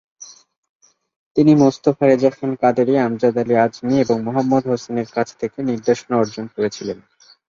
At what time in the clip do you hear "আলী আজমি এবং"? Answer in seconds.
3.37-4.17